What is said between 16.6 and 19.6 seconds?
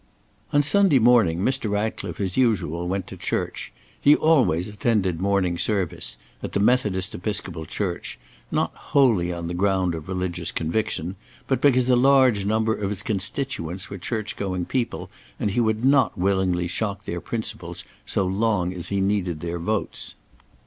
shock their principles so long as he needed their